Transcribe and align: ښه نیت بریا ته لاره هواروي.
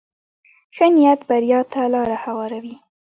ښه 0.75 0.85
نیت 0.95 1.19
بریا 1.29 1.59
ته 1.71 1.81
لاره 1.93 2.17
هواروي. 2.23 2.75